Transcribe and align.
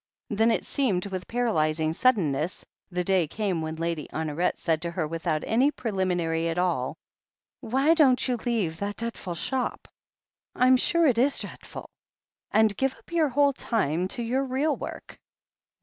Then, 0.31 0.49
it 0.49 0.63
seemed 0.63 1.05
with 1.05 1.27
paralyzing 1.27 1.93
suddenness, 1.93 2.65
the 2.89 3.03
day 3.03 3.27
came 3.27 3.61
when 3.61 3.75
Lady 3.75 4.07
Honoret 4.11 4.57
said 4.57 4.81
to 4.81 4.89
her 4.89 5.07
without 5.07 5.43
any 5.45 5.69
pre 5.69 5.91
liminary 5.91 6.49
at 6.49 6.57
all: 6.57 6.97
"Why 7.59 7.93
don't 7.93 8.27
you 8.27 8.37
leave 8.37 8.79
that 8.79 8.95
d'eadful 8.97 9.35
shop— 9.37 9.87
I'm 10.55 10.75
sure 10.75 11.05
it 11.05 11.19
is 11.19 11.37
d'eadful— 11.37 11.85
^and 12.51 12.75
give 12.75 12.95
up 12.95 13.11
your 13.11 13.29
whole 13.29 13.53
time 13.53 14.07
to 14.07 14.23
your 14.23 14.43
real 14.43 14.75
work?" 14.75 15.19